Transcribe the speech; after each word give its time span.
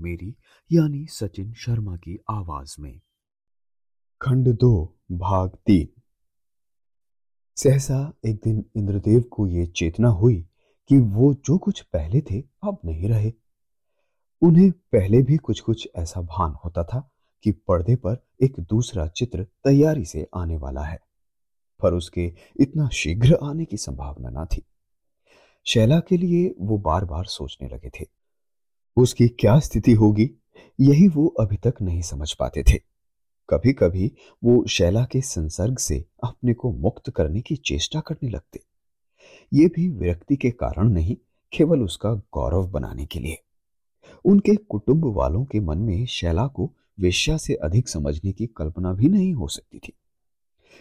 मेरी, 0.00 0.36
यानी 0.72 1.06
सचिन 1.06 1.52
शर्मा 1.52 1.96
की 1.96 2.18
आवाज़ 2.30 2.76
में। 2.80 3.00
खंड 4.22 4.48
दो, 4.48 4.98
भाग 5.12 5.50
तीन। 5.66 6.00
सहसा 7.56 8.12
एक 8.26 8.40
दिन 8.44 8.64
इंद्रदेव 8.76 9.20
को 9.20 9.46
यह 9.46 9.66
चेतना 9.66 10.08
हुई 10.08 10.48
कि 10.88 10.98
वो 10.98 11.34
जो 11.34 11.58
कुछ 11.58 11.80
पहले 11.80 12.20
थे, 12.20 12.40
अब 12.40 12.78
नहीं 12.84 13.08
रहे। 13.08 13.32
उन्हें 14.42 14.70
पहले 14.70 15.22
भी 15.22 15.36
कुछ 15.36 15.60
कुछ 15.60 15.88
ऐसा 15.96 16.20
भान 16.20 16.54
होता 16.64 16.84
था 16.84 17.10
कि 17.42 17.52
पर्दे 17.52 17.96
पर 17.96 18.26
एक 18.42 18.60
दूसरा 18.60 19.06
चित्र 19.06 19.44
तैयारी 19.44 20.04
से 20.04 20.26
आने 20.36 20.56
वाला 20.56 20.82
है, 20.82 20.98
पर 21.80 21.94
उसके 21.94 22.32
इतना 22.60 22.88
शीघ्र 22.88 23.38
आने 23.42 23.64
की 23.64 23.76
संभावना 23.76 24.42
न 24.42 24.46
थी। 24.46 24.62
शैला 25.66 26.00
के 26.00 26.16
लिए 26.16 26.54
वो 26.58 26.78
बार 26.78 27.04
बार 27.04 27.24
सोचने 27.24 27.68
लगे 27.68 27.90
थे। 27.90 28.15
उसकी 28.96 29.28
क्या 29.28 29.58
स्थिति 29.58 29.92
होगी, 29.92 30.30
यही 30.80 31.08
वो 31.08 31.26
अभी 31.26 31.56
तक 31.56 31.74
नहीं 31.82 32.02
समझ 32.02 32.32
पाते 32.32 32.62
थे। 32.62 32.78
कभी 33.50 33.72
कभी 33.72 34.12
वो 34.44 34.66
शैला 34.66 35.04
के 35.04 35.20
संसर्ग 35.20 35.78
से 35.78 36.04
अपने 36.24 36.54
को 36.54 36.72
मुक्त 36.72 37.10
करने 37.10 37.40
की 37.40 37.56
चेष्टा 37.56 38.00
करने 38.00 38.28
लगते। 38.28 38.60
ये 39.52 39.66
भी 39.66 39.88
विरक्ति 39.88 40.36
के 40.36 40.50
कारण 40.50 40.88
नहीं, 40.88 41.16
केवल 41.52 41.82
उसका 41.82 42.14
गौरव 42.14 42.66
बनाने 42.66 43.06
के 43.06 43.18
लिए। 43.18 43.42
उनके 44.24 44.56
कुटुंब 44.56 45.04
वालों 45.04 45.44
के 45.44 45.60
मन 45.60 45.78
में 45.78 46.06
शैला 46.06 46.46
को 46.46 46.72
वेश्या 47.00 47.36
से 47.36 47.54
अधिक 47.54 47.88
समझने 47.88 48.32
की 48.32 48.46
कल्पना 48.46 48.92
भी 48.92 49.08
नहीं 49.08 49.34
हो 49.34 49.48
सकती 49.48 49.78
थी। 49.78 49.92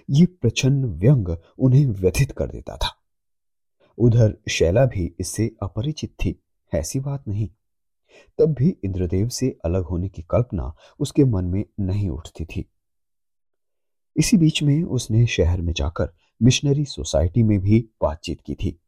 ये 0.09 0.25
प्रचंड 0.25 0.85
व्यंग 0.85 1.38
उन्हें 1.59 1.85
व्यथित 1.85 2.31
कर 2.31 2.47
देता 2.47 2.77
था। 2.77 2.95
उधर 3.97 4.38
शैला 4.50 4.85
भी 4.85 5.16
इससे 5.19 5.55
अपरिचित 5.61 6.09
थी, 6.09 6.39
ऐसी 6.73 7.00
बात 7.00 7.27
नहीं। 7.27 7.50
तब 8.39 8.53
भी 8.53 8.77
इंद्रदेव 8.83 9.30
से 9.30 9.58
अलग 9.66 9.83
होने 9.83 10.09
की 10.09 10.21
कल्पना 10.21 10.75
उसके 10.99 11.23
मन 11.23 11.45
में 11.45 11.66
नहीं 11.80 12.09
उठती 12.09 12.45
थी। 12.45 12.66
इसी 14.17 14.38
बीच 14.38 14.63
में 14.63 14.83
उसने 14.83 15.25
शहर 15.25 15.61
में 15.61 15.73
जाकर 15.73 16.13
मिशनरी 16.44 16.85
सोसाइटी 16.85 17.44
में 17.44 17.59
भी 17.59 17.89
बातचीत 18.02 18.41
की 18.41 18.55
थी। 18.55 18.80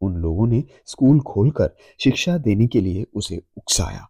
उन 0.00 0.16
लोगों 0.16 0.46
ने 0.46 0.64
स्कूल 0.86 1.20
खोलकर 1.20 1.70
शिक्षा 2.00 2.38
देने 2.38 2.66
के 2.66 2.80
लिए 2.80 3.06
उसे 3.14 3.42
उकसाया। 3.56 4.08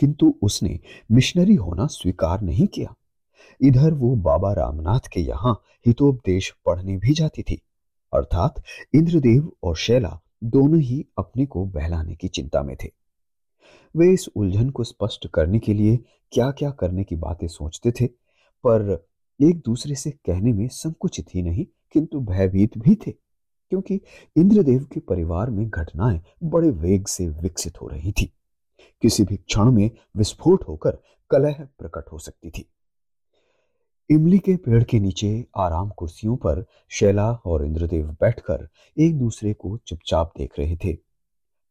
किंतु 0.00 0.38
उसने 0.42 0.80
मिशनरी 1.12 1.54
होना 1.54 1.86
स्वीकार 1.86 2.40
नहीं 2.40 2.66
किया। 2.66 2.94
इधर 3.60 3.94
वो 3.94 4.16
बाबा 4.16 4.52
रामनाथ 4.52 5.00
के 5.12 5.20
यहाँ 5.20 5.62
हितोपदेश 5.86 6.54
पढ़ने 6.66 6.96
भी 6.96 7.12
जाती 7.14 7.42
थी। 7.42 7.62
अर्थात 8.14 8.62
इंद्रदेव 8.94 9.52
और 9.62 9.76
शैला 9.76 10.20
दोनों 10.44 10.80
ही 10.80 11.06
अपने 11.18 11.46
को 11.46 11.64
बहलाने 11.64 12.14
की 12.14 12.28
चिंता 12.28 12.62
में 12.62 12.76
थे। 12.84 12.90
वे 13.96 14.12
इस 14.12 14.28
उलझन 14.36 14.70
को 14.70 14.84
स्पष्ट 14.84 15.26
करने 15.26 15.58
के 15.58 15.74
लिए 15.74 15.98
क्या 16.32 16.50
क्या 16.50 16.70
करने 16.70 17.04
की 17.04 17.16
बातें 17.16 17.46
सोचते 17.48 17.92
थे, 17.92 18.06
पर 18.64 19.06
एक 19.42 19.60
दूसरे 19.60 19.94
से 19.94 20.10
कहने 20.10 20.52
में 20.52 20.68
संकुचित 20.68 21.26
ही 21.34 21.42
नहीं, 21.42 21.66
किंतु 21.92 22.20
भयभीत 22.20 22.78
भी 22.78 22.94
थे, 22.94 23.10
क्योंकि 23.70 24.00
इंद्रदेव 24.36 24.84
के 24.84 25.00
परिवार 25.00 25.50
में 25.50 25.70
घटनाएँ 25.70 26.20
बड़े 26.42 26.70
वेग 26.70 27.06
से 27.06 27.28
विकसित 27.28 27.80
हो 27.82 27.88
रही 27.88 28.12
थी। 28.12 28.32
किसी 29.02 29.24
भी 29.24 29.36
क्षण 29.36 29.70
में 29.70 29.90
विस्फोट 30.16 30.68
होकर 30.68 30.98
कलह 31.30 31.68
प्रकट 31.78 32.04
हो 32.12 32.18
सकती 32.18 32.50
थी। 32.50 32.68
इमली 34.10 34.38
के 34.38 34.56
पेड़ 34.56 34.82
के 34.84 34.98
नीचे 35.00 35.28
आराम 35.56 35.88
कुर्सियों 35.90 36.36
पर 36.36 36.64
शैला 36.90 37.30
और 37.44 37.64
इंद्रदेव 37.66 38.10
बैठकर 38.20 38.68
एक 38.96 39.18
दूसरे 39.18 39.52
को 39.54 39.76
चुपचाप 39.76 40.32
देख 40.38 40.58
रहे 40.58 40.76
थे। 40.76 40.92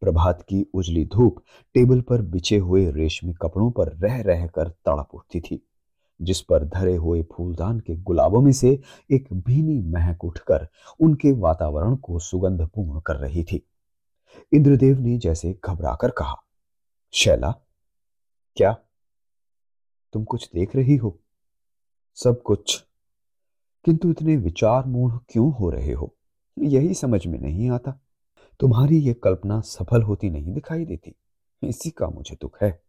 प्रभात 0.01 0.41
की 0.41 0.65
उजली 0.73 1.05
धूप 1.05 1.43
टेबल 1.75 2.01
पर 2.01 2.21
बिछे 2.21 2.57
हुए 2.57 2.91
रेशमी 2.91 3.33
कपड़ों 3.33 3.69
पर 3.71 3.93
रह 3.97 4.21
रह 4.21 4.45
कर 4.47 4.69
तड़प 4.69 5.09
उठती 5.13 5.41
थी, 5.41 5.61
जिस 6.19 6.41
पर 6.41 6.65
धरे 6.65 6.95
हुए 6.95 7.21
फूलदान 7.33 7.79
के 7.79 7.95
गुलाबों 7.95 8.41
में 8.41 8.51
से 8.51 8.79
एक 9.11 9.33
भीनी 9.33 9.79
महक 9.91 10.25
उठकर 10.25 10.67
उनके 10.99 11.31
वातावरण 11.31 11.95
को 11.95 12.19
सुगंधपूर्ण 12.19 12.99
कर 12.99 13.15
रही 13.15 13.43
थी। 13.43 13.65
इंद्रदेव 14.51 14.99
ने 14.99 15.17
जैसे 15.17 15.55
घबराकर 15.65 16.09
कहा, 16.09 16.35
शैला, 17.13 17.55
क्या 18.57 18.75
तुम 20.13 20.23
कुछ 20.23 20.49
देख 20.55 20.75
रही 20.75 20.95
हो? 20.95 21.19
सब 22.15 22.41
कुछ। 22.41 22.85
किंतु 23.85 24.09
इतने 24.09 24.37
विचार 24.37 24.85
मूढ़ 24.85 25.13
क्यों 25.29 25.53
हो 25.53 25.69
रहे 25.69 25.93
हो? 25.93 26.15
यही 26.59 26.93
समझ 26.93 27.27
में 27.27 27.39
नहीं 27.39 27.69
आता। 27.69 27.99
तुम्हारी 28.59 28.97
यह 28.97 29.15
कल्पना 29.23 29.61
सफल 29.61 30.01
होती 30.01 30.29
नहीं 30.29 30.53
दिखाई 30.53 30.85
देती। 30.85 31.15
इसी 31.63 31.89
का 31.89 32.07
मुझे 32.07 32.37
दुख 32.41 32.57
है। 32.61 32.83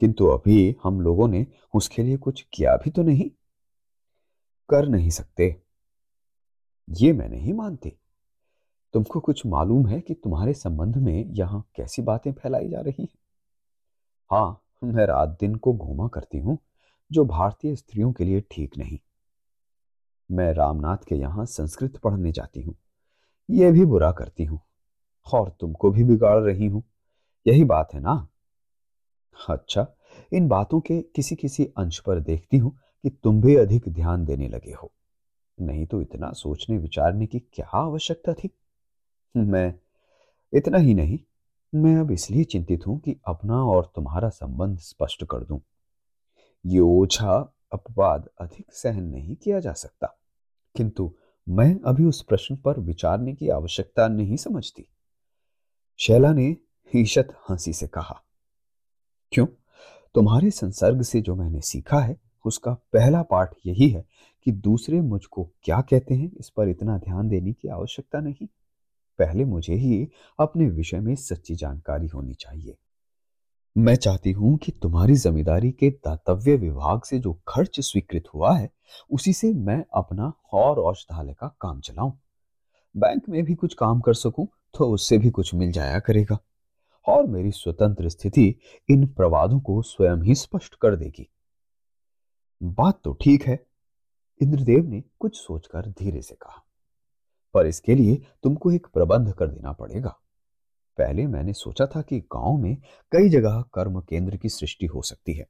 किंतु 0.00 0.26
अभी 0.26 0.76
हम 0.84 1.00
लोगों 1.00 1.28
ने 1.28 1.46
उसके 1.74 2.02
लिए 2.02 2.16
कुछ 2.16 2.46
किया 2.52 2.76
भी 2.76 2.90
तो 2.90 3.02
नहीं। 3.02 3.30
कर 4.68 4.88
नहीं 4.88 5.10
सकते। 5.10 5.62
ये 6.90 7.12
मैं 7.12 7.28
नहीं 7.28 7.52
मानती। 7.52 7.98
तुमको 8.92 9.20
कुछ 9.20 9.46
मालूम 9.46 9.86
है 9.86 10.00
कि 10.00 10.14
तुम्हारे 10.14 10.54
संबंध 10.54 10.96
में 10.96 11.24
यहाँ 11.24 11.70
कैसी 11.76 12.02
बातें 12.02 12.32
फैलाई 12.32 12.68
जा 12.68 12.80
रही 12.80 13.02
हैं? 13.02 13.18
हाँ 14.30 14.62
मैं 14.84 15.06
रात 15.06 15.36
दिन 15.40 15.54
को 15.54 15.72
घूमा 15.72 16.08
करती 16.08 16.38
हूँ। 16.38 16.58
जो 17.14 17.24
भारतीय 17.24 17.76
स्त्रियों 17.76 18.12
के 18.12 18.24
लिए 18.24 18.40
ठीक 18.50 18.78
नहीं। 18.78 18.98
मैं 20.30 20.52
रामनाथ 20.54 21.04
के 21.08 21.14
यहाँ 21.14 21.44
संस्कृत 21.46 21.96
पढ़ने 21.96 22.32
जाती 22.32 22.62
हूँ। 22.62 22.74
यह 23.48 23.72
भी 23.72 23.84
बुरा 23.84 24.10
करती 24.12 24.44
हूँ 24.44 24.60
और 25.26 25.56
तुमको 25.60 25.90
भी 25.90 26.04
बिगाड़ 26.04 26.40
रही 26.42 26.66
हूँ। 26.66 26.82
यही 27.46 27.64
बात 27.64 27.94
है 27.94 28.00
ना? 28.00 28.26
अच्छा 29.36 29.86
इन 30.32 30.48
बातों 30.48 30.80
के 30.80 31.00
किसी 31.14 31.36
किसी 31.36 31.64
अंश 31.78 31.98
पर 31.98 32.20
देखती 32.20 32.58
हूँ 32.58 32.78
कि 33.04 33.10
तुम 33.10 33.40
भी 33.42 33.56
अधिक 33.56 33.88
ध्यान 33.88 34.24
देने 34.24 34.48
लगे 34.48 34.72
हो। 34.72 34.92
नहीं 35.58 35.86
तो 35.86 36.00
इतना 36.00 36.30
सोचने 36.32 36.78
विचारने 36.78 37.26
की 37.26 37.38
क्या 37.38 37.66
आवश्यकता 37.74 38.34
थी? 38.34 38.50
मैं 39.34 39.74
इतना 40.52 40.78
ही 40.78 40.94
नहीं, 40.94 41.18
मैं 41.72 41.96
अब 41.96 42.10
इसलिए 42.10 42.44
चिंतित 42.44 42.86
हूँ 42.86 42.98
कि 43.00 43.16
अपना 43.26 43.62
और 43.64 43.92
तुम्हारा 43.96 44.28
संबंध 44.30 44.78
स्पष्ट 44.78 45.24
कर 45.24 45.44
दूँ। 45.44 45.60
ओछा 46.80 47.54
अपवाद 47.72 48.28
अधिक 48.40 48.72
सहन 48.72 49.02
नहीं 49.02 49.36
किया 49.36 49.60
जा 49.60 49.72
सकता। 49.72 50.18
किंतु 50.76 51.14
मैं 51.48 51.80
अभी 51.80 52.04
उस 52.04 52.22
प्रश्न 52.22 52.56
पर 52.56 52.80
विचारने 52.80 53.34
की 53.34 53.48
आवश्यकता 53.48 54.08
नहीं 54.08 54.36
समझती। 54.36 54.86
शैला 55.98 56.32
ने 56.32 56.56
ईशत 56.96 57.28
हँसी 57.48 57.72
से 57.72 57.86
कहा, 57.86 58.22
क्यों? 59.32 59.46
तुम्हारे 60.14 60.50
संसर्ग 60.50 61.02
से 61.02 61.20
जो 61.20 61.34
मैंने 61.34 61.60
सीखा 61.60 62.00
है, 62.00 62.16
उसका 62.44 62.72
पहला 62.72 63.22
पाठ 63.22 63.54
यही 63.66 63.88
है 63.88 64.04
कि 64.44 64.52
दूसरे 64.52 65.00
मुझको 65.00 65.50
क्या 65.62 65.80
कहते 65.80 66.14
हैं 66.14 66.32
इस 66.36 66.50
पर 66.50 66.68
इतना 66.68 66.98
ध्यान 66.98 67.28
देने 67.28 67.52
की 67.52 67.68
आवश्यकता 67.68 68.20
नहीं। 68.20 68.46
पहले 69.18 69.44
मुझे 69.44 69.74
ही 69.74 70.08
अपने 70.40 70.68
विषय 70.68 71.00
में 71.00 71.14
सच्ची 71.14 71.54
जानकारी 71.54 72.06
होनी 72.06 72.34
चाहिए। 72.34 72.76
मैं 73.76 73.94
चाहती 73.96 74.30
हूँ 74.30 74.56
कि 74.56 74.72
तुम्हारी 74.72 75.14
जमींदारी 75.14 75.70
के 75.72 75.88
दातव्य 75.90 76.54
विभाग 76.56 77.02
से 77.02 77.18
जो 77.18 77.32
खर्च 77.48 77.80
स्वीकृत 77.80 78.24
हुआ 78.34 78.56
है, 78.56 78.70
उसी 79.10 79.32
से 79.32 79.52
मैं 79.52 79.84
अपना 79.94 80.32
और 80.52 80.78
औषधालय 80.78 81.34
का 81.34 81.56
काम 81.60 81.80
चलाऊं। 81.80 82.12
बैंक 82.96 83.28
में 83.28 83.42
भी 83.44 83.54
कुछ 83.54 83.74
काम 83.74 84.00
कर 84.00 84.14
सकूँ 84.14 84.46
तो 84.78 84.90
उससे 84.90 85.18
भी 85.18 85.30
कुछ 85.30 85.54
मिल 85.54 85.72
जाया 85.72 85.98
करेगा। 85.98 86.38
और 87.06 87.26
मेरी 87.26 87.50
स्वतंत्र 87.50 88.08
स्थिति 88.08 88.54
इन 88.90 89.06
प्रवादों 89.06 89.60
को 89.60 89.82
स्वयं 89.82 90.22
ही 90.22 90.34
स्पष्ट 90.34 90.74
कर 90.74 90.96
देगी। 90.96 91.28
बात 92.62 93.00
तो 93.04 93.18
ठीक 93.22 93.42
है, 93.42 93.66
इंद्रदेव 94.40 94.86
ने 94.86 95.02
कुछ 95.18 95.36
सोचकर 95.36 95.86
धीरे 95.88 96.22
से 96.22 96.34
कहा। 96.34 96.64
पर 97.54 97.66
इसके 97.66 97.94
लिए 97.94 98.22
तुमको 98.42 98.70
एक 98.70 98.86
प्रबंध 98.86 99.32
कर 99.32 99.48
देना 99.48 99.72
पड़ेगा। 99.72 100.20
पहले 100.98 101.26
मैंने 101.26 101.52
सोचा 101.52 101.86
था 101.86 102.02
कि 102.02 102.20
गाँव 102.20 102.56
में 102.56 102.76
कई 103.12 103.28
जगह 103.28 103.64
कर्म 103.74 104.00
केंद्र 104.00 104.36
की 104.36 104.48
सृष्टि 104.48 104.86
हो 104.86 105.02
सकती 105.02 105.34
है। 105.34 105.46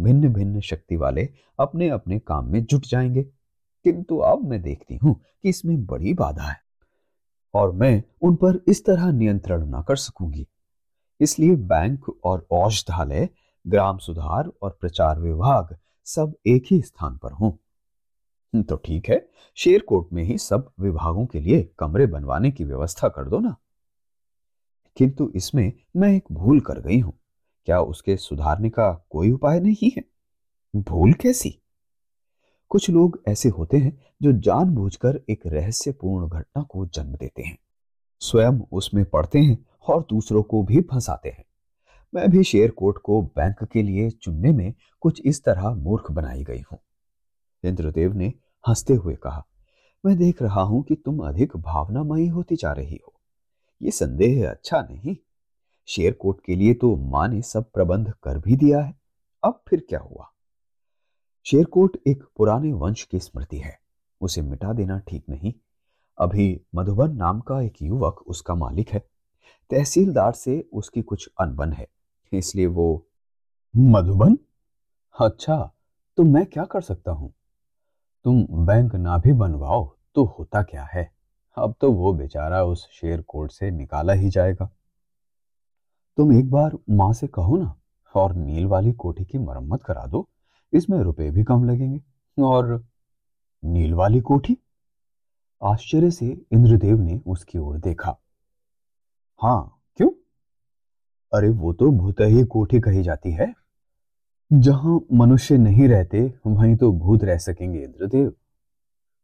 भिन्न 0.00 0.28
भिन्न 0.28 0.60
शक्ति 0.60 0.96
वाले 0.96 1.28
अपने 1.60 1.88
अपने 1.88 2.18
काम 2.18 2.52
में 2.52 2.64
जुट 2.64 2.86
जाएँगे। 2.86 3.22
किंतु 3.84 4.18
अब 4.18 4.48
मैं 4.48 4.62
देखती 4.62 4.96
हूँ 4.96 5.20
कि 5.42 5.48
इसमें 5.48 5.86
बड़ी 5.86 6.14
बाधा 6.14 6.42
है 6.42 6.56
और 7.54 7.72
मैं 7.72 8.02
उन 8.22 8.36
पर 8.36 8.60
इस 8.68 8.84
तरह 8.84 9.12
नियंत्रण 9.12 9.66
न 9.66 9.82
कर 9.88 9.96
सकूँगी। 9.96 10.46
इसलिए 11.20 11.56
बैंक 11.56 12.04
और 12.24 12.46
औषधालय, 12.50 13.28
ग्राम 13.66 13.98
सुधार 13.98 14.50
और 14.62 14.78
प्रचार 14.80 15.20
विभाग 15.20 15.76
सब 16.04 16.34
एक 16.46 16.64
ही 16.70 16.82
स्थान 16.82 17.16
पर 17.16 17.32
हों। 17.32 17.52
तो 18.62 18.76
ठीक 18.76 19.08
है, 19.08 19.28
शेरकोट 19.56 20.12
में 20.12 20.22
ही 20.22 20.38
सब 20.38 20.70
विभागों 20.80 21.26
के 21.26 21.40
लिए 21.40 21.70
कमरे 21.78 22.06
बनवाने 22.06 22.50
की 22.50 22.64
व्यवस्था 22.64 23.08
कर 23.08 23.28
दो 23.28 23.38
ना। 23.38 23.56
किंतु 24.96 25.32
इसमें 25.34 25.72
मैं 25.96 26.16
एक 26.16 26.24
भूल 26.32 26.60
कर 26.60 26.80
गई 26.80 26.98
हूँ। 26.98 27.12
क्या 27.64 27.80
उसके 27.80 28.16
सुधारने 28.16 28.70
का 28.70 29.06
कोई 29.10 29.30
उपाय 29.30 29.60
नहीं 29.60 29.90
है? 29.96 30.04
भूल 30.76 31.12
कैसी? 31.12 31.56
कुछ 32.68 32.90
लोग 32.90 33.22
ऐसे 33.28 33.48
होते 33.48 33.76
हैं 33.76 34.06
जो 34.22 34.32
जानबूझकर 34.32 35.20
एक 35.30 35.40
रहस्यपूर्ण 35.46 36.28
घटना 36.28 36.62
को 36.62 36.86
जन्म 36.86 37.14
देते 37.14 37.42
हैं। 37.42 37.58
स्वयं 38.20 38.60
उसमें 38.72 39.04
पढ़ते 39.04 39.38
हैं 39.38 39.66
और 39.88 40.06
दूसरों 40.10 40.42
को 40.42 40.62
भी 40.62 40.80
फंसाते 40.80 41.28
हैं। 41.28 41.44
मैं 42.14 42.30
भी 42.30 42.44
शेयर 42.44 42.70
कोट 42.70 42.98
को 42.98 43.22
बैंक 43.22 43.64
के 43.64 43.82
लिए 43.82 44.10
चुनने 44.10 44.52
में 44.52 44.74
कुछ 45.00 45.22
इस 45.24 45.44
तरह 45.44 45.70
मूर्ख 45.70 46.10
बनाई 46.10 46.44
गई 46.44 46.62
हूँ। 46.72 46.78
इंद्रदेव 47.64 48.14
ने 48.14 48.32
हँसते 48.68 48.94
हुए 48.94 49.14
कहा, 49.14 49.46
मैं 50.06 50.16
देख 50.16 50.42
रहा 50.42 50.60
हूँ 50.60 50.82
कि 50.82 50.94
तुम 50.94 51.18
अधिक 51.18 51.56
भावनामयी 51.56 52.26
होती 52.26 52.56
जा 52.56 52.72
रही 52.72 53.00
हो। 53.06 53.19
ये 53.82 53.90
संदेह 53.90 54.50
अच्छा 54.50 54.80
नहीं। 54.80 55.16
शेर 55.86 56.12
कोट 56.12 56.40
के 56.44 56.54
लिए 56.54 56.74
तो 56.74 56.96
माँ 56.96 57.28
ने 57.28 57.42
सब 57.42 57.70
प्रबंध 57.70 58.12
कर 58.22 58.38
भी 58.38 58.56
दिया 58.56 58.80
है। 58.80 59.00
अब 59.44 59.62
फिर 59.68 59.86
क्या 59.88 60.00
हुआ? 60.00 60.32
शेरकोट 61.46 61.96
एक 62.06 62.24
पुराने 62.36 62.72
वंश 62.72 63.02
की 63.02 63.18
स्मृति 63.18 63.58
है। 63.58 63.78
उसे 64.20 64.42
मिटा 64.42 64.72
देना 64.72 64.98
ठीक 64.98 65.24
नहीं। 65.28 65.52
अभी 66.18 66.60
मधुबन 66.74 67.16
नाम 67.16 67.40
का 67.40 67.60
एक 67.60 67.82
युवक 67.82 68.22
उसका 68.26 68.54
मालिक 68.54 68.88
है। 68.88 68.98
तहसीलदार 69.70 70.32
से 70.32 70.68
उसकी 70.72 71.02
कुछ 71.02 71.28
अनबन 71.40 71.72
है। 71.72 71.88
इसलिए 72.32 72.66
वो 72.66 73.06
मधुबन? 73.76 74.38
अच्छा 75.20 75.72
तो 76.16 76.22
मैं 76.22 76.46
क्या 76.46 76.64
कर 76.64 76.80
सकता 76.80 77.10
हूँ? 77.10 77.32
तुम 78.24 78.46
बैंक 78.66 78.94
ना 78.94 79.18
भी 79.18 79.32
बनवाओ 79.32 79.96
तो 80.14 80.24
होता 80.24 80.62
क्या 80.62 80.84
है? 80.84 81.10
अब 81.56 81.74
तो 81.80 81.92
वो 81.92 82.12
बेचारा 82.12 82.64
उस 82.64 82.88
शेर 82.92 83.20
कोट 83.20 83.50
से 83.50 83.70
निकाला 83.70 84.12
ही 84.12 84.28
जाएगा। 84.28 84.70
तुम 86.16 86.32
एक 86.32 86.50
बार 86.50 86.78
माँ 86.90 87.12
से 87.12 87.26
कहो 87.26 87.56
ना, 87.56 87.76
और 88.14 88.34
नील 88.34 88.66
वाली 88.66 88.92
कोठी 88.92 89.24
की 89.24 89.38
मरम्मत 89.38 89.82
करा 89.82 90.06
दो, 90.06 90.28
इसमें 90.72 90.98
रुपए 90.98 91.30
भी 91.30 91.44
कम 91.44 91.64
लगेंगे। 91.64 92.00
और 92.42 92.84
नील 93.64 93.94
वाली 93.94 94.20
कोठी? 94.20 94.56
आश्चर्य 95.62 96.10
से 96.10 96.26
इंद्रदेव 96.52 97.00
ने 97.00 97.20
उसकी 97.26 97.58
ओर 97.58 97.78
देखा। 97.78 98.16
हाँ 99.42 99.82
क्यों? 99.96 100.10
अरे 101.32 101.48
वो 101.48 101.72
तो 101.72 101.90
भूत 101.90 102.20
ही 102.20 102.44
कोठी 102.44 102.80
कही 102.80 103.02
जाती 103.02 103.32
है। 103.32 103.54
जहाँ 104.52 105.00
मनुष्य 105.12 105.58
नहीं 105.58 105.88
रहते, 105.88 106.34
वहीं 106.46 106.76
तो 106.76 106.92
भूत 106.92 107.24
रह 107.24 107.38
सकेंगे 107.38 107.80
इंद्रदेव। 107.80 108.32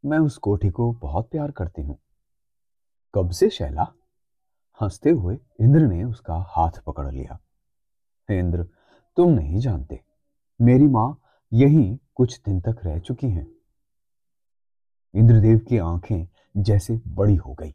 मैं 0.05 0.19
उस 0.19 0.37
कोठी 0.37 0.71
को 0.71 0.93
बहुत 0.93 1.29
प्यार 1.31 1.51
करती 1.51 1.83
हूँ। 1.83 1.99
कब 3.17 3.31
से 3.31 3.51
शैला? 3.51 3.93
हँसते 4.81 5.11
हुए 5.11 5.39
इंद्र 5.61 5.81
ने 5.81 6.05
उसका 6.05 6.45
हाथ 6.49 6.71
पकड़ 6.87 7.11
लिया। 7.13 7.39
इंद्र, 8.31 8.63
तुम 9.17 9.33
नहीं 9.33 9.59
जानते। 9.59 10.01
मेरी 10.61 10.87
माँ 10.87 11.21
यहीं 11.53 11.99
कुछ 12.15 12.41
दिन 12.41 12.61
तक 12.61 12.77
रह 12.85 12.99
चुकी 12.99 13.31
हैं। 13.31 13.47
इंद्रदेव 15.15 15.59
की 15.59 15.79
आँखें 15.79 16.29
जैसे 16.57 17.01
बड़ी 17.07 17.35
हो 17.35 17.55
गई। 17.55 17.75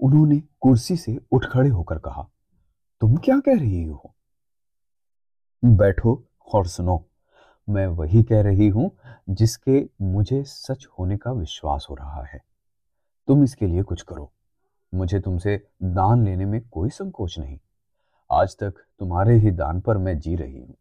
उन्होंने 0.00 0.42
कुर्सी 0.60 0.96
से 0.96 1.20
उठ 1.32 1.46
खड़े 1.46 1.70
होकर 1.70 1.98
कहा, 1.98 2.28
तुम 3.00 3.16
क्या 3.16 3.38
कह 3.38 3.58
रही 3.58 3.84
हो? 3.84 4.14
बैठो 5.64 6.24
और 6.54 6.66
सुनो। 6.66 7.08
मैं 7.68 7.86
वही 7.86 8.22
कह 8.22 8.42
रही 8.42 8.68
हूँ 8.68 8.96
जिसके 9.30 9.90
मुझे 10.00 10.44
सच 10.44 10.86
होने 10.98 11.16
का 11.16 11.32
विश्वास 11.32 11.86
हो 11.90 11.94
रहा 11.94 12.24
है। 12.24 12.40
तुम 13.28 13.44
इसके 13.44 13.66
लिए 13.66 13.82
कुछ 13.82 14.02
करो। 14.02 14.32
मुझे 14.94 15.20
तुमसे 15.20 15.56
दान 15.82 16.24
लेने 16.24 16.44
में 16.44 16.60
कोई 16.68 16.90
संकोच 16.90 17.38
नहीं। 17.38 17.58
आज 18.30 18.56
तक 18.58 18.74
तुम्हारे 18.98 19.34
ही 19.34 19.50
दान 19.50 19.80
पर 19.80 19.98
मैं 19.98 20.18
जी 20.18 20.34
रही 20.36 20.58
हूँ। 20.58 20.74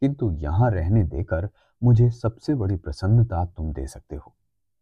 किंतु 0.00 0.30
यहाँ 0.32 0.70
रहने 0.70 1.02
देकर 1.04 1.48
मुझे 1.82 2.10
सबसे 2.10 2.54
बड़ी 2.54 2.76
प्रसन्नता 2.76 3.44
तुम 3.46 3.72
दे 3.72 3.86
सकते 3.86 4.16
हो। 4.16 4.34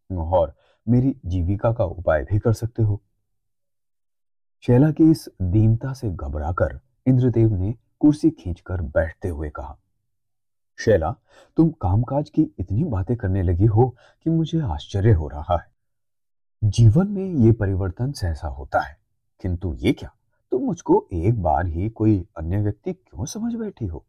और 0.09 0.53
मेरी 0.87 1.15
जीविका 1.25 1.71
का 1.73 1.83
उपाय 1.83 2.23
भी 2.23 2.39
कर 2.39 2.53
सकते 2.53 2.83
हो। 2.83 3.01
शैला 4.63 4.91
की 4.91 5.11
इस 5.11 5.27
दीनता 5.41 5.93
से 5.93 6.09
घबराकर 6.09 6.79
इंद्रदेव 7.07 7.53
ने 7.53 7.73
कुर्सी 7.99 8.29
खींचकर 8.29 8.81
बैठते 8.81 9.27
हुए 9.27 9.49
कहा, 9.49 9.77
शैला, 10.79 11.15
तुम 11.57 11.69
कामकाज 11.71 12.29
की 12.29 12.41
इतनी 12.59 12.83
बातें 12.83 13.15
करने 13.17 13.41
लगी 13.41 13.65
हो 13.65 13.95
कि 14.25 14.29
मुझे 14.29 14.61
आश्चर्य 14.61 15.11
हो 15.11 15.27
रहा 15.27 15.57
है। 15.57 15.76
जीवन 16.63 17.07
में 17.07 17.25
ये 17.25 17.51
परिवर्तन 17.51 18.11
सहसा 18.11 18.47
होता 18.47 18.79
है। 18.79 18.97
किंतु 19.41 19.73
ये 19.73 19.93
क्या? 19.93 20.15
तुम 20.51 20.61
मुझको 20.63 21.07
एक 21.13 21.41
बार 21.41 21.67
ही 21.67 21.89
कोई 21.89 22.27
अन्य 22.37 22.61
व्यक्ति 22.61 22.93
क्यों 22.93 23.25
समझ 23.25 23.53
बैठी 23.53 23.85
हो? 23.85 24.05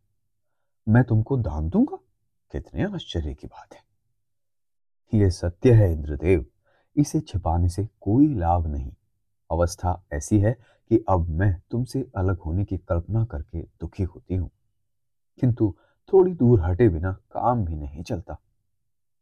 मैं 0.89 1.05
तुमको 1.05 1.37
दान 1.37 1.69
दूँगा? 1.69 1.99
कितने 2.53 2.85
आश्चर्य 2.85 3.35
की 3.35 3.47
बात 3.47 3.75
है। 3.75 3.81
यह 5.19 5.31
सत्य 5.31 5.73
है, 5.73 5.93
इंद्रदेव। 5.93 6.47
इसे 6.97 7.21
छिपाने 7.21 7.69
से 7.69 7.89
कोई 8.01 8.35
लाभ 8.35 8.67
नहीं। 8.67 8.93
अवस्था 9.51 10.05
ऐसी 10.13 10.41
है 10.41 10.53
कि 10.89 11.05
अब 11.09 11.29
मैं 11.29 11.63
तुमसे 11.71 12.11
अलग 12.17 12.39
होने 12.39 12.65
की 12.65 12.79
कल्पना 12.79 13.25
करके 13.25 13.63
दुखी 13.63 14.03
होती 14.03 14.35
हूँ। 14.35 14.51
किंतु 15.41 15.75
थोड़ी 16.13 16.35
दूर 16.35 16.61
हटे 16.61 16.89
बिना 16.89 17.13
काम 17.13 17.65
भी 17.65 17.77
नहीं 17.77 18.03
चलता। 18.03 18.39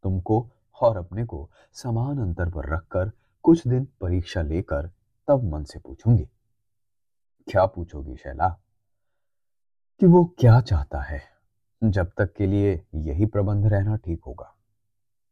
तुमको 0.03 0.49
और 0.81 0.97
अपने 0.97 1.25
को 1.25 1.49
समान 1.73 2.19
अंतर 2.19 2.49
पर 2.49 2.73
रखकर 2.73 3.11
कुछ 3.43 3.67
दिन 3.67 3.87
परीक्षा 4.01 4.41
लेकर 4.41 4.91
तब 5.27 5.43
मन 5.53 5.63
से 5.63 5.79
पूछूँगी। 5.79 6.29
क्या 7.47 7.65
पूछोगी 7.65 8.15
शैला? 8.15 8.59
कि 9.99 10.05
वो 10.05 10.35
क्या 10.39 10.61
चाहता 10.61 11.01
है? 11.01 11.21
जब 11.83 12.11
तक 12.17 12.33
के 12.33 12.47
लिए 12.47 12.85
यही 12.95 13.25
प्रबंध 13.25 13.65
रहना 13.65 13.95
ठीक 13.95 14.21
होगा। 14.27 14.55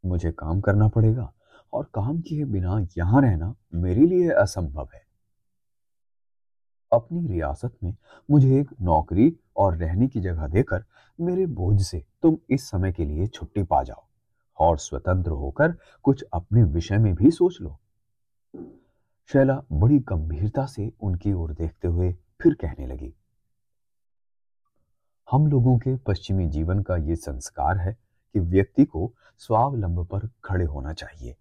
मुझे 0.05 0.31
काम 0.31 0.61
करना 0.61 0.87
पड़ेगा 0.87 1.33
और 1.73 1.83
काम 1.83 2.21
किए 2.21 2.45
बिना 2.45 2.87
यहाँ 2.97 3.21
रहना 3.21 3.55
मेरे 3.73 4.01
लिए 4.01 4.29
असंभव 4.29 4.89
है। 4.93 5.05
अपनी 6.91 7.27
रियासत 7.27 7.77
में 7.83 7.95
मुझे 8.31 8.59
एक 8.59 8.69
नौकरी 8.81 9.39
और 9.57 9.77
रहने 9.77 10.07
की 10.07 10.21
जगह 10.21 10.47
देकर 10.47 10.85
मेरे 11.21 11.45
बोझ 11.45 11.81
से 11.81 12.05
तुम 12.21 12.37
इस 12.49 12.69
समय 12.69 12.91
के 12.91 13.05
लिए 13.05 13.27
छुट्टी 13.27 13.63
पा 13.63 13.83
जाओ। 13.83 14.07
और 14.59 14.77
स्वतंत्र 14.77 15.31
होकर 15.31 15.75
कुछ 16.03 16.23
अपने 16.33 16.63
विषय 16.63 16.97
में 16.97 17.13
भी 17.15 17.31
सोच 17.31 17.57
लो। 17.61 17.77
शैला 19.29 19.61
बड़ी 19.71 19.99
गंभीरता 19.99 20.65
से 20.65 20.91
उनकी 21.01 21.33
ओर 21.33 21.53
देखते 21.53 21.87
हुए 21.87 22.11
फिर 22.41 22.53
कहने 22.53 22.87
लगी, 22.87 23.13
हम 25.31 25.47
लोगों 25.47 25.77
के 25.77 25.95
पश्चिमी 25.97 26.47
जीवन 26.47 26.79
का 26.79 26.95
ये 26.97 27.15
संस्कार 27.15 27.77
है 27.77 27.97
कि 28.35 28.39
व्यक्ति 28.39 28.85
को 28.85 29.11
स्वावलंब 29.37 30.05
पर 30.05 30.29
खड़े 30.43 30.65
होना 30.65 30.93
चाहिए। 30.93 31.35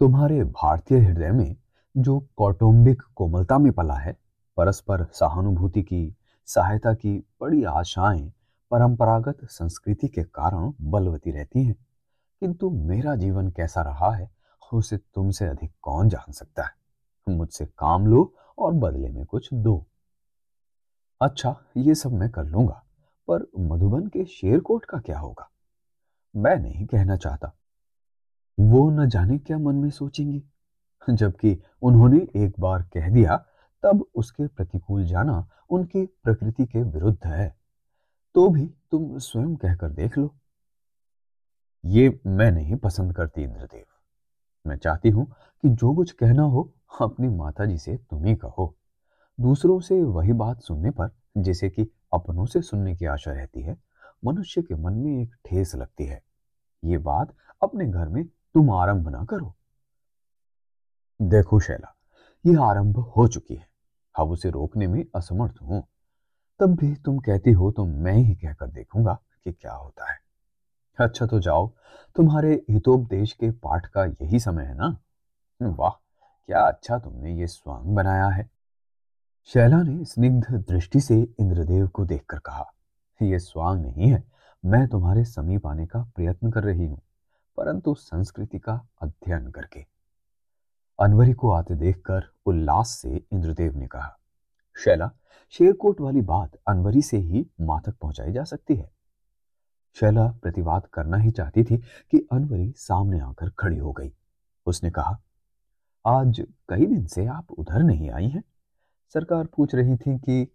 तुम्हारे 0.00 0.42
भारतीय 0.44 0.98
हृदय 0.98 1.30
में 1.30 1.56
जो 1.96 2.18
कौटुंबिक 2.36 3.02
कोमलता 3.16 3.58
में 3.58 3.72
पला 3.72 3.94
है, 3.94 4.16
परस्पर 4.56 5.04
सहानुभूति 5.12 5.82
की, 5.82 6.14
सहायता 6.46 6.94
की 6.94 7.16
बड़ी 7.40 7.62
आशाएँ 7.64 8.32
परंपरागत 8.70 9.44
संस्कृति 9.44 10.08
के 10.08 10.22
कारण 10.24 10.72
बलवती 10.80 11.30
रहती 11.30 11.64
हैं। 11.64 11.76
किंतु 12.40 12.70
मेरा 12.70 13.16
जीवन 13.16 13.50
कैसा 13.50 13.82
रहा 13.82 14.10
है, 14.10 14.30
उसे 14.72 14.96
तुमसे 14.96 15.46
अधिक 15.46 15.72
कौन 15.82 16.08
जान 16.08 16.32
सकता 16.32 16.62
है? 16.62 16.70
मुझसे 17.28 17.66
काम 17.66 18.06
लो 18.06 18.34
और 18.58 18.72
बदले 18.72 19.08
में 19.08 19.26
कुछ 19.26 19.54
दो। 19.54 19.86
अच्छा 21.22 21.56
ये 21.76 21.94
सब 21.94 22.12
मैं 22.12 22.30
कर 22.30 22.44
लूँगा, 22.44 22.84
पर 23.30 23.46
मधुबन 23.58 24.06
के 24.06 24.24
शेरकोट 24.24 24.84
का 24.84 24.98
क्या 24.98 25.18
होगा? 25.18 25.50
मैं 26.36 26.56
नहीं 26.56 26.86
कहना 26.86 27.16
चाहता। 27.16 27.52
वो 28.60 28.90
न 28.90 29.08
जाने 29.08 29.38
क्या 29.38 29.58
मन 29.58 29.74
में 29.74 29.90
सोचेंगे। 29.90 30.42
जबकि 31.10 31.62
उन्होंने 31.82 32.28
एक 32.36 32.60
बार 32.60 32.82
कह 32.82 33.08
दिया, 33.08 33.36
तब 33.82 34.06
उसके 34.14 34.46
प्रतिकूल 34.46 35.04
जाना 35.04 35.48
उनकी 35.70 36.06
प्रकृति 36.06 36.66
के 36.66 36.82
विरुद्ध 36.82 37.26
है। 37.26 37.56
तो 38.34 38.48
भी 38.48 38.74
तुम 38.90 39.18
स्वयं 39.18 39.56
कहकर 39.56 39.90
देख 39.90 40.18
लो। 40.18 40.34
ये 41.86 42.20
मैं 42.26 42.52
नहीं 42.52 42.76
पसंद 42.76 43.16
करती 43.16 43.42
इंद्रदेव। 43.42 43.84
मैं 44.68 44.76
चाहती 44.76 45.10
हूँ 45.10 45.26
कि 45.62 45.68
जो 45.68 45.94
कुछ 45.94 46.12
कहना 46.12 46.42
हो, 46.42 46.72
अपनी 47.00 47.28
माता 47.28 47.64
जी 47.64 47.78
से 47.78 47.96
तुम 47.96 48.24
ही 48.24 48.34
कहो। 48.34 48.74
दूसरों 49.40 49.80
से 49.80 50.02
वही 50.02 50.32
बात 50.32 50.60
सुनने 50.60 50.90
पर, 50.90 51.10
जैसे 51.38 51.70
कि 51.70 51.90
अपनों 52.14 52.46
से 52.46 52.62
सुनने 52.62 52.96
की 52.96 53.06
आशा 53.06 53.32
रहती 53.32 53.62
है, 53.62 53.76
मनुष्य 54.24 54.62
के 54.62 54.74
मन 54.74 54.92
में 54.92 55.22
एक 55.22 55.34
ठेस 55.46 55.74
लगती 55.74 56.04
है। 56.04 56.22
ये 56.84 56.98
बात 56.98 57.34
अपने 57.62 57.86
घर 57.86 58.08
में 58.08 58.24
तुम 58.24 58.70
आरंभ 58.70 59.08
ना 59.08 59.24
करो। 59.24 59.54
देखो 61.22 61.60
शैला 61.60 61.96
यह 62.46 62.60
आरंभ 62.60 62.98
हो 62.98 63.28
चुकी 63.28 63.54
है। 63.54 63.68
अब 64.18 64.30
उसे 64.30 64.50
रोकने 64.50 64.86
में 64.86 65.04
असमर्थ 65.16 65.54
हूँ। 65.62 65.86
तब 66.60 66.76
भी 66.76 66.94
तुम 66.94 67.18
कहती 67.18 67.52
हो 67.52 67.70
तो 67.70 67.84
मैं 67.84 68.16
ही 68.16 68.34
कहकर 68.34 68.66
देखूँगा 68.66 69.18
कि 69.44 69.52
क्या 69.52 69.72
होता 69.72 70.12
है। 70.12 70.23
अच्छा 70.98 71.26
तो 71.26 71.40
जाओ। 71.40 71.66
तुम्हारे 72.16 72.52
हितोपदेश 72.70 73.32
के 73.32 73.50
पाठ 73.52 73.86
का 73.86 74.04
यही 74.04 74.38
समय 74.40 74.64
है 74.64 74.74
ना? 74.74 74.96
वाह, 75.60 75.90
क्या 76.48 76.60
अच्छा 76.60 76.98
तुमने 76.98 77.34
ये 77.34 77.46
स्वांग 77.46 77.94
बनाया 77.96 78.26
है। 78.26 78.48
शैला 79.50 79.82
ने 79.82 80.04
स्निग्ध 80.04 80.46
दृष्टि 80.68 81.00
से 81.00 81.20
इंद्रदेव 81.40 81.86
को 81.86 82.04
देखकर 82.04 82.38
कहा 82.38 82.70
यह 83.20 83.38
स्वांग 83.38 83.80
नहीं 83.82 84.10
है, 84.10 84.22
मैं 84.64 84.86
तुम्हारे 84.88 85.24
समीप 85.24 85.66
आने 85.66 85.86
का 85.86 86.02
प्रयत्न 86.16 86.50
कर 86.50 86.64
रही 86.64 86.86
हूँ, 86.86 87.00
परंतु 87.58 87.94
संस्कृति 87.94 88.58
का 88.58 88.80
अध्ययन 89.02 89.50
करके। 89.50 89.84
अनवरी 90.98 91.32
को 91.32 91.50
आते 91.50 91.74
देखकर 91.74 92.30
उल्लास 92.46 92.98
से 92.98 93.14
इंद्रदेव 93.32 93.76
ने 93.76 93.86
कहा, 93.86 94.16
शैला, 94.76 95.10
शेरकोट 95.54 96.00
वाली 96.00 96.20
बात 96.22 96.58
अनवरी 96.68 97.02
से 97.02 97.16
ही 97.16 97.46
माथक 97.60 97.94
पहुंचाई 97.94 98.32
जा 98.32 98.44
सकती 98.44 98.74
है। 98.74 98.92
शैला 100.00 100.26
प्रतिवाद 100.26 100.86
करना 100.86 101.16
ही 101.16 101.30
चाहती 101.30 101.64
थी 101.64 101.76
कि 102.10 102.28
अनवरी 102.32 102.72
सामने 102.76 103.20
आकर 103.20 103.50
खड़ी 103.50 103.78
हो 103.78 103.92
गई। 103.92 104.14
उसने 104.66 104.90
कहा, 104.90 105.22
आज 106.06 106.46
कई 106.68 106.86
दिन 106.86 107.06
से 107.06 107.26
आप 107.26 107.50
उधर 107.50 107.82
नहीं 107.82 108.10
आई 108.10 108.28
हैं। 108.28 108.44
सरकार 109.14 109.46
पूछ 109.46 109.74
रही 109.74 109.96
थी 109.96 110.18
कि, 110.18 110.52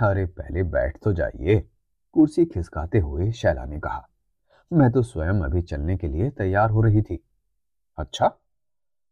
अरे, 0.00 0.26
पहले 0.26 0.62
बैठ 0.62 0.98
तो 1.02 1.12
जाइए। 1.12 1.68
कुर्सी 2.12 2.44
खिसकाते 2.44 2.98
हुए 2.98 3.32
शैला 3.32 3.64
ने 3.64 3.80
कहा, 3.80 4.08
मैं 4.72 4.92
तो 4.92 5.02
स्वयं 5.02 5.40
अभी 5.40 5.62
चलने 5.62 5.96
के 5.96 6.08
लिए 6.08 6.30
तैयार 6.30 6.70
हो 6.70 6.80
रही 6.80 7.02
थी। 7.02 7.24
अच्छा? 7.98 8.32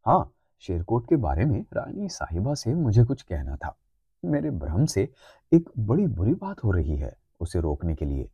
हाँ 0.07 0.33
शेरकोट 0.59 1.09
के 1.09 1.17
बारे 1.17 1.45
में 1.45 1.65
रानी 1.73 2.09
साहिबा 2.09 2.55
से 2.55 2.75
मुझे 2.75 3.05
कुछ 3.05 3.23
कहना 3.23 3.57
था। 3.57 3.79
मेरे 4.25 4.51
भ्रम 4.51 4.85
से 4.85 5.13
एक 5.53 5.71
बड़ी 5.79 6.07
बुरी 6.07 6.35
बात 6.35 6.65
हो 6.65 6.71
रही 6.71 6.97
है 6.97 7.17
उसे 7.41 7.61
रोकने 7.61 7.95
के 7.95 8.05
लिए। 8.05 8.31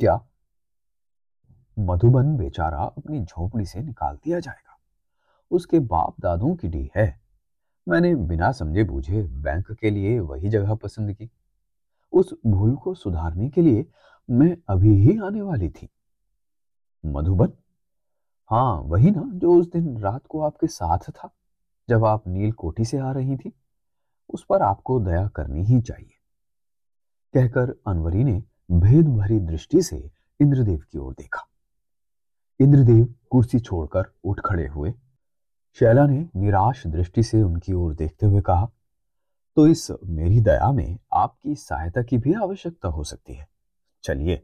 क्या? 0.00 0.26
मधुबन 1.78 2.36
बेचारा 2.36 2.78
अपनी 2.78 3.24
झोपड़ी 3.24 3.66
से 3.66 3.82
निकाल 3.82 4.16
दिया 4.16 4.40
जाएगा। 4.40 4.78
उसके 5.50 5.78
बाप 5.78 6.14
दादों 6.20 6.56
की 6.56 6.68
डी 6.68 6.90
है। 6.96 7.20
मैंने 7.88 8.14
बिना 8.14 8.52
समझे 8.52 8.84
बूझे 8.84 9.22
बैंक 9.22 9.72
के 9.72 9.90
लिए 9.90 10.20
वही 10.20 10.48
जगह 10.48 10.74
पसंद 10.74 11.12
की। 11.12 11.30
उस 12.12 12.34
भूल 12.46 12.76
को 12.76 12.94
सुधारने 12.94 13.50
के 13.50 13.62
लिए 13.62 13.86
मैं 14.30 14.56
अभी 14.68 14.94
ही 14.94 15.18
आने 15.18 15.42
वाली 15.42 15.68
थी। 15.68 15.88
मधुबन? 17.06 17.52
हाँ 18.50 18.80
वही 18.80 19.10
ना 19.10 19.22
जो 19.26 19.60
उस 19.60 19.70
दिन 19.70 19.98
रात 19.98 20.26
को 20.26 20.40
आपके 20.40 20.66
साथ 20.66 20.98
था, 20.98 21.30
जब 21.88 22.04
आप 22.04 22.28
नील 22.28 22.52
कोठी 22.52 22.84
से 22.84 22.98
आ 22.98 23.12
रही 23.12 23.36
थी। 23.36 23.52
उस 24.30 24.44
पर 24.48 24.62
आपको 24.62 25.00
दया 25.00 25.28
करनी 25.28 25.64
ही 25.64 25.80
चाहिए। 25.80 26.12
कहकर 27.34 27.74
अनवरी 27.86 28.24
ने 28.24 28.42
भेद 28.70 29.08
भरी 29.08 29.38
दृष्टि 29.40 29.82
से 29.82 29.96
इंद्रदेव 30.40 30.78
की 30.92 30.98
ओर 30.98 31.12
देखा। 31.12 31.46
इंद्रदेव 32.60 33.04
कुर्सी 33.30 33.58
छोड़कर 33.58 34.04
उठ 34.24 34.40
खड़े 34.40 34.66
हुए। 34.66 34.92
शैला 35.78 36.06
ने 36.06 36.26
निराश 36.36 36.86
दृष्टि 36.86 37.22
से 37.22 37.42
उनकी 37.42 37.72
ओर 37.72 37.94
देखते 37.94 38.26
हुए 38.26 38.40
कहा 38.40 38.70
तो 39.56 39.66
इस 39.66 39.90
मेरी 40.04 40.40
दया 40.40 40.70
में 40.72 40.98
आपकी 41.14 41.54
सहायता 41.54 42.02
की 42.02 42.18
भी 42.18 42.32
आवश्यकता 42.34 42.88
हो 42.88 43.04
सकती 43.04 43.34
है। 43.34 43.46
चलिए 44.04 44.42